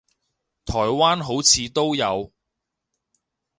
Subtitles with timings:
[0.65, 2.33] 台灣好似都有